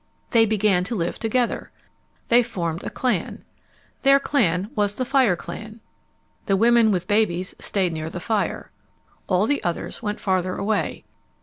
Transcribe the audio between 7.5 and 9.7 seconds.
stayed near the fire. All the